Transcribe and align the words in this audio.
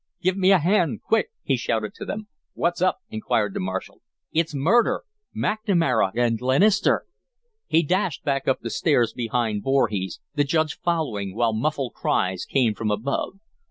"Give 0.23 0.35
me 0.35 0.51
a 0.51 0.57
hand 0.57 1.03
quick!" 1.03 1.29
he 1.43 1.55
shouted 1.55 1.93
to 1.93 2.05
them. 2.05 2.27
"What's 2.55 2.81
up?" 2.81 3.01
inquired 3.11 3.53
the 3.53 3.59
marshal. 3.59 4.01
"It's 4.31 4.55
murder! 4.55 5.03
McNamara 5.37 6.13
and 6.15 6.39
Glenister!" 6.39 7.05
He 7.67 7.83
dashed 7.83 8.23
back 8.23 8.47
up 8.47 8.61
the 8.61 8.71
steps 8.71 9.13
behind 9.13 9.61
Voorhees, 9.61 10.19
the 10.33 10.43
Judge 10.43 10.79
following, 10.79 11.35
while 11.35 11.53
muffled 11.53 11.93
cries 11.93 12.45
came 12.45 12.73
from 12.73 12.89
above. 12.89 13.33